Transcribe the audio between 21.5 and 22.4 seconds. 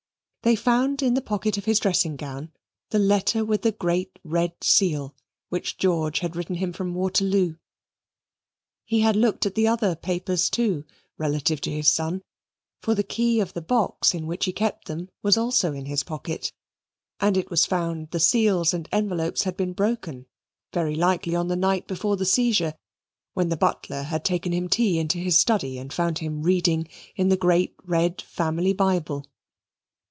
night before the